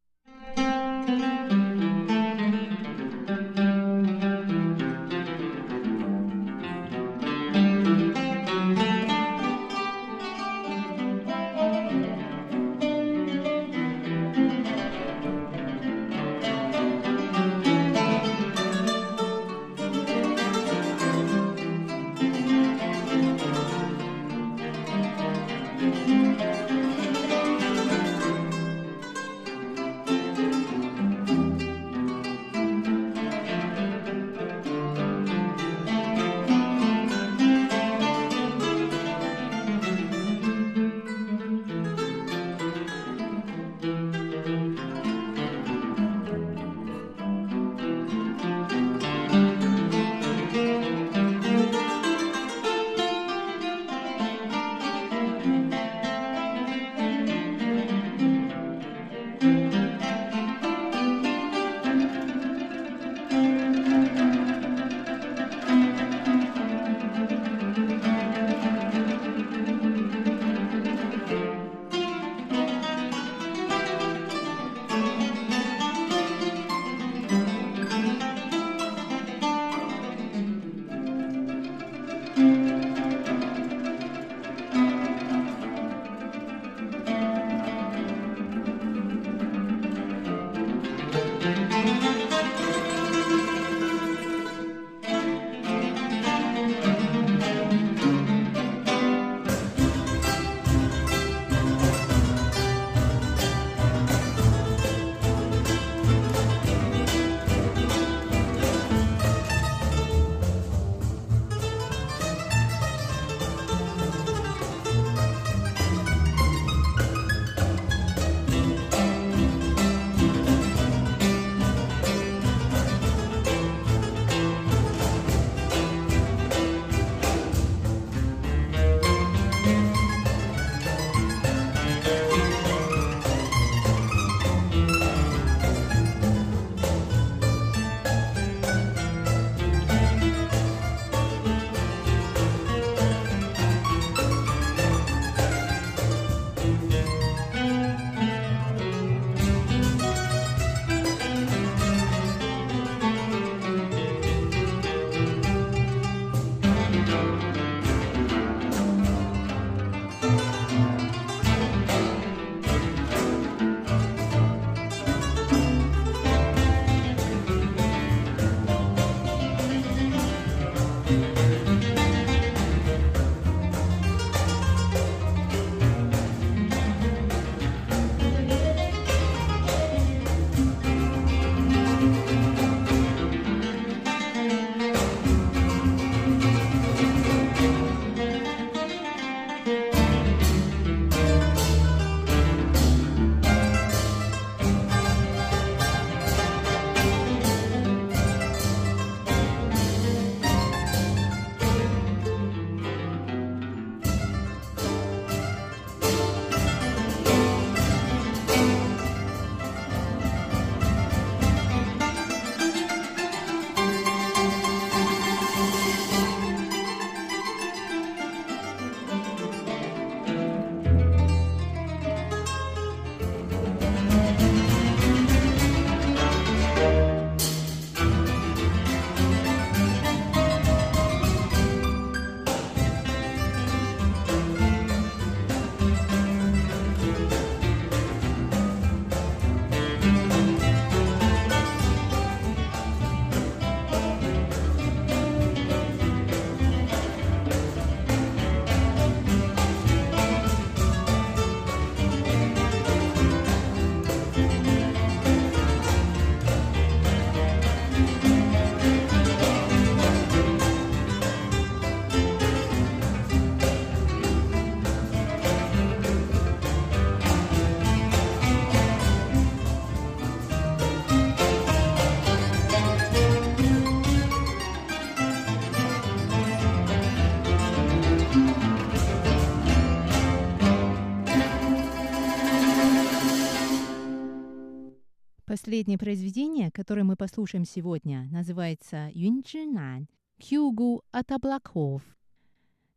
[285.65, 290.07] Последнее произведение, которое мы послушаем сегодня, называется «Юнчжинан»–
[290.39, 292.03] «Хьюгу от облаков».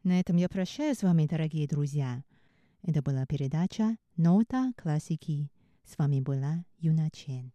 [0.03, 2.23] На этом я прощаюсь с вами, дорогие друзья.
[2.83, 5.51] Это была передача «Нота классики».
[5.83, 7.55] С вами была Юна Чен.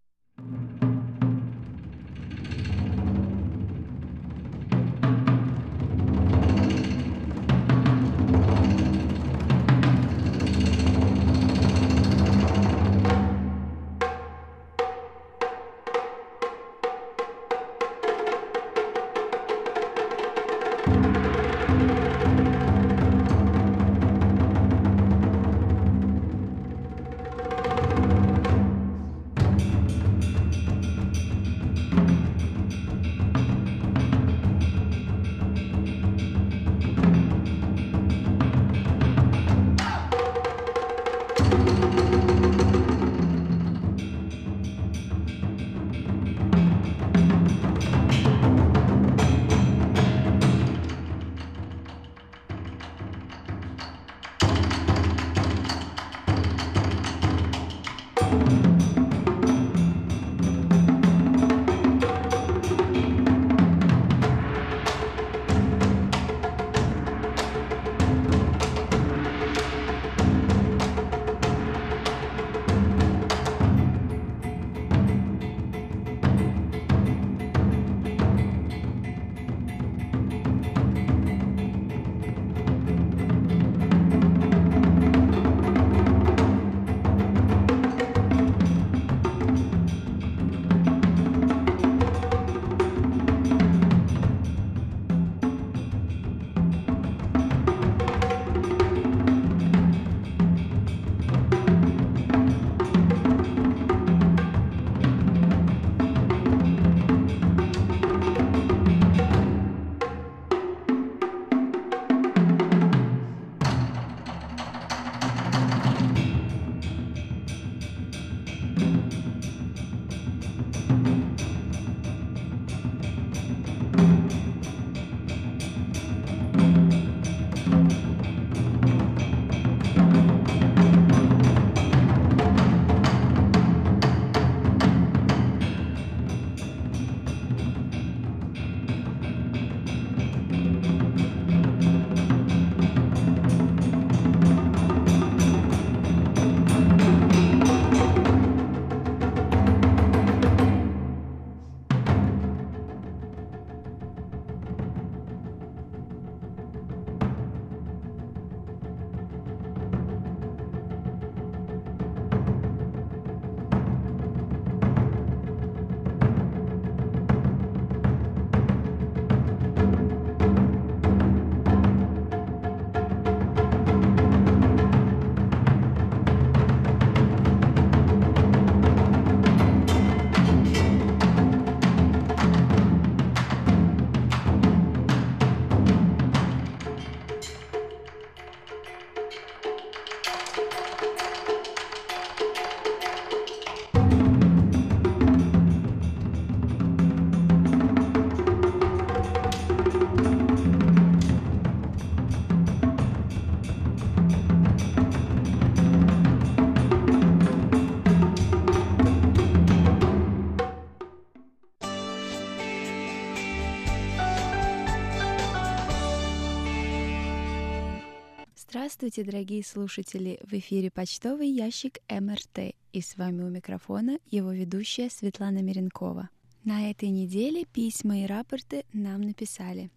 [218.84, 220.41] Здравствуйте, дорогие слушатели!
[220.43, 226.29] В эфире почтовый ящик МРТ, и с вами у микрофона его ведущая Светлана Миренкова.
[226.65, 229.89] На этой неделе письма и рапорты нам написали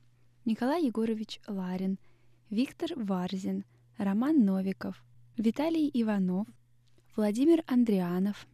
[0.44, 1.98] Николай Егорович Ларин,
[2.48, 3.64] Виктор Варзин,
[3.98, 5.02] Роман Новиков,
[5.36, 6.46] Виталий Иванов,
[7.16, 8.46] Владимир Андрианов,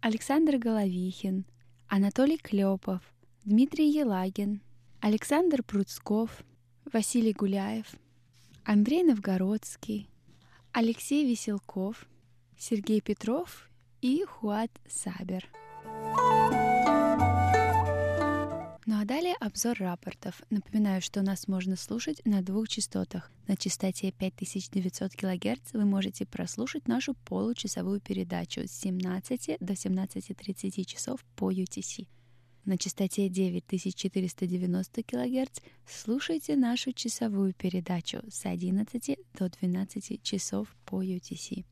[0.00, 1.46] Александр Головихин,
[1.88, 3.02] Анатолий Клепов,
[3.44, 4.62] Дмитрий Елагин,
[5.00, 6.44] Александр Пруцков,
[6.92, 7.86] Василий Гуляев–
[8.64, 10.08] Андрей Новгородский,
[10.72, 12.06] Алексей Веселков,
[12.58, 13.68] Сергей Петров
[14.02, 15.48] и Хуат Сабер.
[18.86, 20.42] Ну а далее обзор рапортов.
[20.50, 23.30] Напоминаю, что нас можно слушать на двух частотах.
[23.48, 31.24] На частоте 5900 кГц вы можете прослушать нашу получасовую передачу с 17 до 17.30 часов
[31.34, 32.06] по UTC
[32.64, 41.64] на частоте 9490 кГц слушайте нашу часовую передачу с 11 до 12 часов по UTC.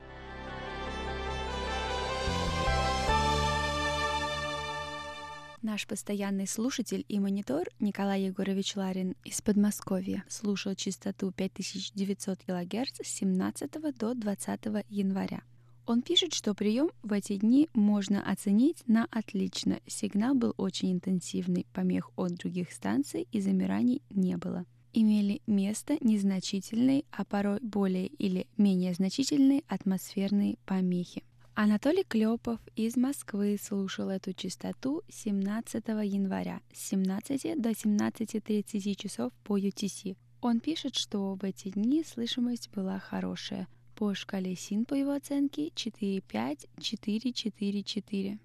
[5.61, 13.09] Наш постоянный слушатель и монитор Николай Егорович Ларин из Подмосковья слушал частоту 5900 кГц с
[13.09, 15.43] 17 до 20 января.
[15.89, 19.80] Он пишет, что прием в эти дни можно оценить на отлично.
[19.86, 24.66] Сигнал был очень интенсивный, помех от других станций и замираний не было.
[24.93, 31.24] Имели место незначительные, а порой более или менее значительные атмосферные помехи.
[31.55, 39.59] Анатолий Клепов из Москвы слушал эту частоту 17 января с 17 до 17.30 часов по
[39.59, 40.18] UTC.
[40.43, 43.66] Он пишет, что в эти дни слышимость была хорошая.
[43.99, 48.38] По шкале СИН, по его оценке, 4-5-4-4-4.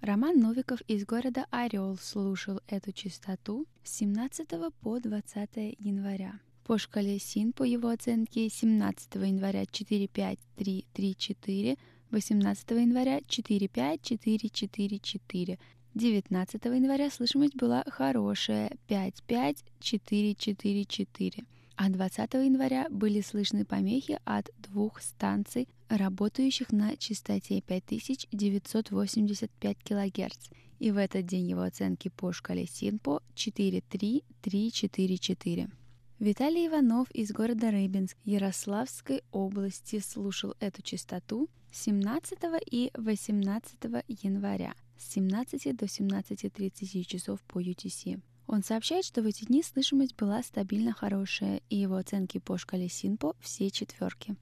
[0.00, 4.48] Роман Новиков из города Орел слушал эту частоту с 17
[4.80, 6.40] по 20 января.
[6.64, 11.78] По шкале СИН, по его оценке, 17 января 4-5-3-3-4,
[12.10, 15.58] 18 января 4-5-4-4-4.
[15.94, 21.44] 19 января слышимость была хорошая 5-5-4-4-4.
[21.76, 30.48] А 20 января были слышны помехи от двух станций, работающих на частоте 5985 кГц.
[30.78, 35.70] И в этот день его оценки по шкале СИНПО 4-3-3-4-4.
[36.18, 42.38] Виталий Иванов из города Рыбинск Ярославской области слушал эту частоту 17
[42.70, 43.74] и 18
[44.22, 48.18] января с 17 до 17.30 часов по UTC.
[48.46, 52.88] Он сообщает, что в эти дни слышимость была стабильно хорошая, и его оценки по шкале
[52.88, 54.36] СИНПО все четверки.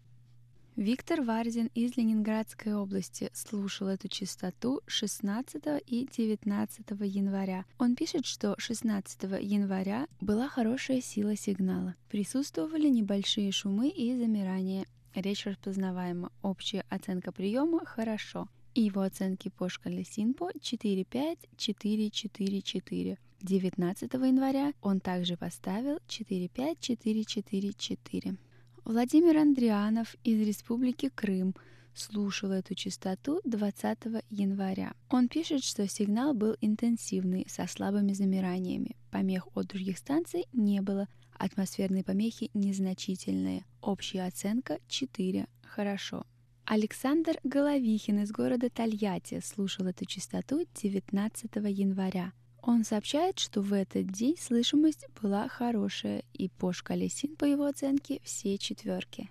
[0.77, 7.65] Виктор Варзин из Ленинградской области слушал эту частоту 16 и 19 января.
[7.79, 11.95] Он пишет, что 16 января была хорошая сила сигнала.
[12.11, 14.87] Присутствовали небольшие шумы и замирания.
[15.15, 16.33] Речь распознаваема.
[16.43, 18.49] Общая оценка приема «хорошо».
[18.75, 23.19] И его оценки по шкале СИНПО 4-5-4-4-4.
[23.45, 28.39] 19 января он также поставил 4-5-4-4-4.
[28.87, 31.55] Владимир Андрианов из Республики Крым
[31.95, 33.99] слушал эту частоту 20
[34.31, 34.95] января.
[35.11, 38.97] Он пишет, что сигнал был интенсивный, со слабыми замираниями.
[39.11, 43.67] Помех от других станций не было, атмосферные помехи незначительные.
[43.83, 45.47] Общая оценка 4.
[45.65, 46.25] Хорошо.
[46.65, 52.33] Александр Головихин из города Тольятти слушал эту частоту 19 января.
[52.67, 57.67] Он сообщает, что в этот день слышимость была хорошая, и по шкале СИН, по его
[57.67, 59.31] оценке, все четверки.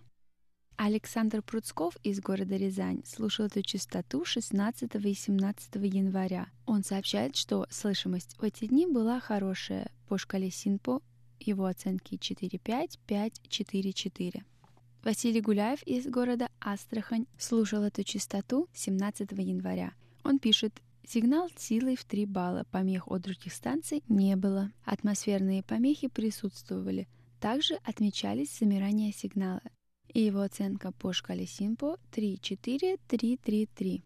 [0.76, 6.48] Александр Пруцков из города Рязань слушал эту частоту 16 и 17 января.
[6.68, 9.92] Он сообщает, что слышимость в эти дни была хорошая.
[10.08, 11.02] По шкале СИНПО
[11.40, 14.44] его оценки 4-5, 5-4-4.
[15.04, 19.94] Василий Гуляев из города Астрахань слушал эту частоту 17 января.
[20.24, 24.72] Он пишет, Сигнал силой в 3 балла, помех от других станций не было.
[24.86, 27.08] Атмосферные помехи присутствовали.
[27.40, 29.62] Также отмечались замирания сигнала.
[30.14, 34.04] И его оценка по шкале Симпо 3-4-3-3-3.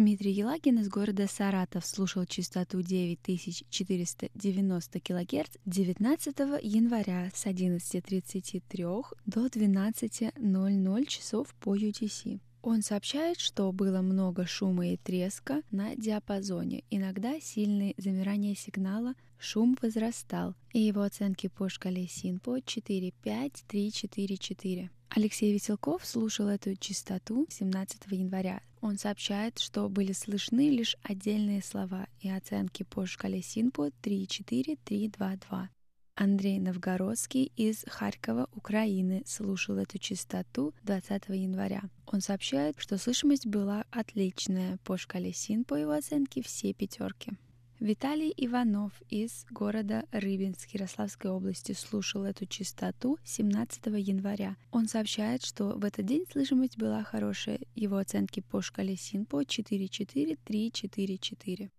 [0.00, 11.04] Дмитрий Елагин из города Саратов слушал частоту 9490 кГц 19 января с 11.33 до 12.00
[11.04, 12.40] часов по UTC.
[12.62, 19.76] Он сообщает, что было много шума и треска на диапазоне, иногда сильные замирания сигнала, шум
[19.82, 24.88] возрастал, и его оценки по шкале СИНПО 4-5-3-4-4.
[25.12, 28.62] Алексей Веселков слушал эту частоту 17 января.
[28.80, 35.66] Он сообщает, что были слышны лишь отдельные слова и оценки по шкале СИНПО 3-4-3-2-2.
[36.14, 41.82] Андрей Новгородский из Харькова, Украины, слушал эту частоту 20 января.
[42.06, 44.78] Он сообщает, что слышимость была отличная.
[44.84, 47.32] По шкале СИН, по его оценке, все пятерки.
[47.80, 54.58] Виталий Иванов из города Рыбинск Ярославской области слушал эту частоту 17 января.
[54.70, 57.58] Он сообщает, что в этот день слышимость была хорошая.
[57.74, 61.70] Его оценки по шкале СИНПО 4-4-3-4-4.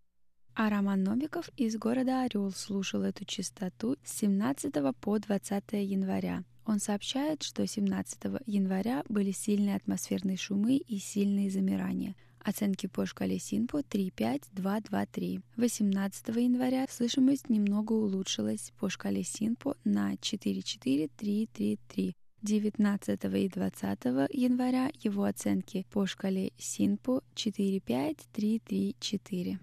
[0.55, 6.43] А Роман Новиков из города Орел слушал эту частоту с 17 по 20 января.
[6.65, 13.37] Он сообщает, что 17 января были сильные атмосферные шумы и сильные замирания– Оценки по шкале
[13.39, 15.43] Синпо 3-5-2-2-3.
[15.57, 22.13] 18 января слышимость немного улучшилась по шкале Синпо на 4-4-3-3-3.
[22.41, 29.59] 19 и 20 января его оценки по шкале Синпо 4-5-3-3-4.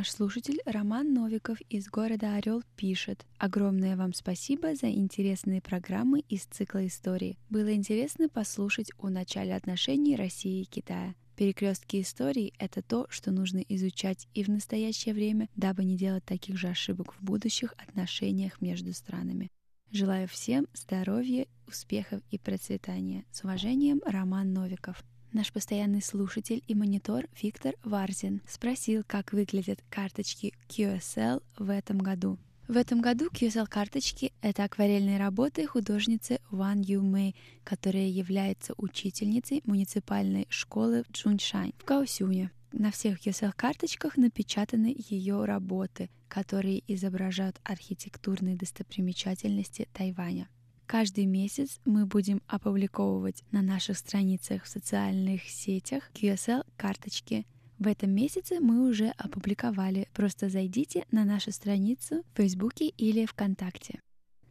[0.00, 3.26] Наш слушатель Роман Новиков из города Орел пишет.
[3.36, 7.36] Огромное вам спасибо за интересные программы из цикла истории.
[7.50, 11.14] Было интересно послушать о начале отношений России и Китая.
[11.36, 16.56] Перекрестки истории— это то, что нужно изучать и в настоящее время, дабы не делать таких
[16.56, 19.50] же ошибок в будущих отношениях между странами.
[19.92, 23.26] Желаю всем здоровья, успехов и процветания.
[23.32, 25.04] С уважением, Роман Новиков.
[25.32, 32.36] Наш постоянный слушатель и монитор Виктор Варзин спросил, как выглядят карточки QSL в этом году.
[32.66, 40.46] В этом году QSL-карточки— это акварельные работы художницы Ван Ю Мэй, которая является учительницей муниципальной
[40.50, 42.50] школы в Джуншань в Каосюне.
[42.72, 50.48] На всех QSL-карточках напечатаны ее работы, которые изображают архитектурные достопримечательности Тайваня.
[50.90, 57.46] Каждый месяц мы будем опубликовывать на наших страницах в социальных сетях QSL-карточки—
[57.78, 60.08] в этом месяце мы уже опубликовали.
[60.12, 64.00] Просто зайдите на нашу страницу в Фейсбуке или ВКонтакте.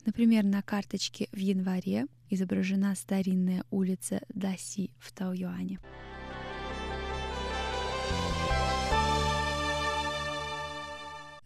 [0.06, 5.80] Например, на карточке в январе изображена старинная улица Даси в Тауюане.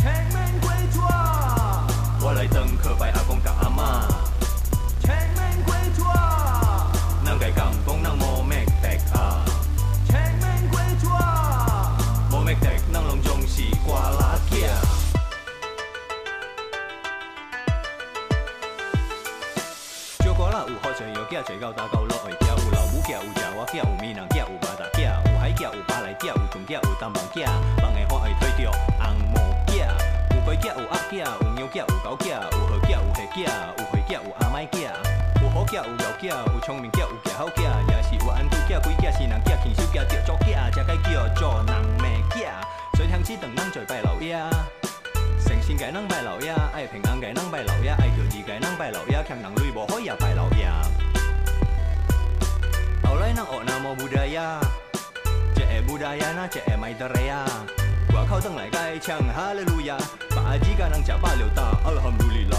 [0.01, 0.99] 清明过纸，
[2.25, 3.32] 我来登去拜阿公
[21.33, 27.49] 嫁娶到大高楼，嫁有老母嫁有嫁我嫁有闽南嫁有八大嫁有海嫁有巴来嫁有中嫁有东方嫁，
[27.81, 28.71] 房的花会推掉
[29.01, 29.89] 红毛嫁，
[30.29, 34.93] 有白嫁有鸭嫁有牛嫁有狗嫁有河嫁有虾嫁有花嫁有阿麦嫁，
[35.41, 42.61] 有好嫁有妖嫁有聪明嫁有嫁好嫁，也是有安度嫁鬼嫁是人嫁禽兽嫁着作嫁，这该叫做人命嫁，
[42.93, 44.37] 水乡子人咱拜老爷。
[45.43, 50.69] 诚心该咱拜老爷，爱平安该咱拜老爷，爱着地该人拜老爷，欠人钱无好也拜老爷。
[53.23, 54.59] 拜南澳南妈文化，
[55.55, 57.45] 姐哎文化，南姐哎迈德雷呀，
[58.13, 58.25] 哇！
[58.27, 59.95] 他好等来凯昌，哈利路亚，
[60.35, 62.57] 拜阿吉卡南查巴廖塔，阿拉姆杜利拉，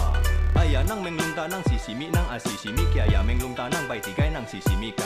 [0.55, 5.05] 拜呀南门隆塔南西西米南阿西西米，凯呀门隆塔南拜蒂凯南西西米卡，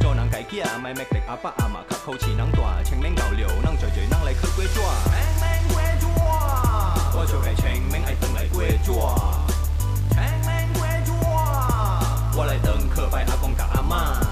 [0.00, 6.16] 叫南凯凯阿迈麦克阿帕阿妈，他好痴南托，唱门廖廖南ちょちょ南来去 quê chuá，唱门 quê chuá，
[7.12, 9.20] 我叫凯唱门，哎等来 quê chuá，
[10.14, 14.23] 唱门 quê chuá，我来等去拜阿公阿妈。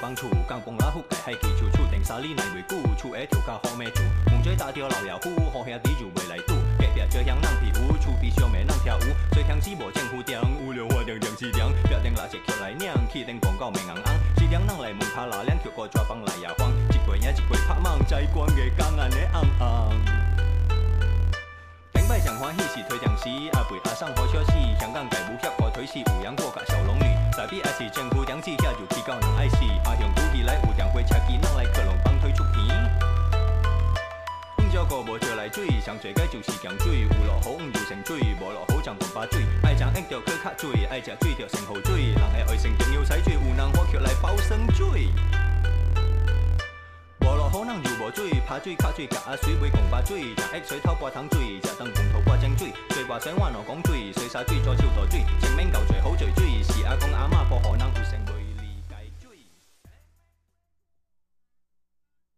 [0.00, 9.02] 帮厨公共老虎给嘿几处处定沙里来回久，厝诶就较好咩住问最大条老爷虎好兄弟就未来住隔壁桌香人皮肤厝理小妹人跳舞
[9.32, 20.37] 最听始无政府点五六我点点四点决定拿起球来念去顶广告明暗暗四点人来问他拉两条锅抓放来也慌一过影一过拍满在光的刚安尼暗暗
[22.08, 27.04] 顶摆上欢喜是推电视，阿贝阿生好笑死，香港界武协可推是有阳过甲小龙女，
[27.36, 32.64] 代表也是政府电视遐就起到人爱死，阿向鼓起来有电话车机，人来克隆帮推出片。
[34.72, 37.02] 少个无招来水，上最解就是降水。
[37.02, 39.44] 有落雨唔就成水，无落雨就红把水。
[39.62, 42.12] 爱食应着去卡水，爱食水着先好水。
[42.12, 45.10] 人的爱心重要使水，有人火却来包生水。
[47.48, 50.20] 可能又无水，怕水、怕水、夹阿水，杯共把水。
[50.20, 56.42] 一日洗头半桶水，吃汤饭头半正水，谁话洗碗两讲水，洗衫水左手倒水，清明牛水好水煮，
[56.72, 58.37] 是阿公阿妈不可能会成。